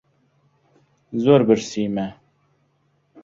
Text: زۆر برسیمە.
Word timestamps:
زۆر 1.23 1.41
برسیمە. 1.47 2.07